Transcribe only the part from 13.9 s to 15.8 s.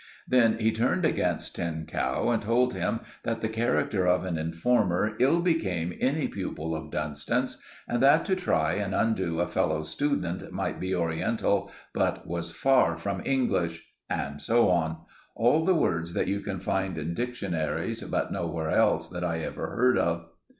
and so on—all in